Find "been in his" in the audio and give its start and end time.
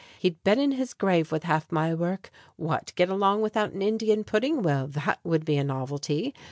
0.43-0.95